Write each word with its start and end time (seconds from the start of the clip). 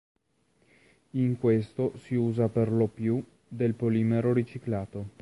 In 1.11 1.37
questo 1.37 1.93
si 1.99 2.15
usa 2.15 2.47
per 2.47 2.71
lo 2.71 2.87
più 2.87 3.23
del 3.47 3.75
polimero 3.75 4.33
riciclato. 4.33 5.05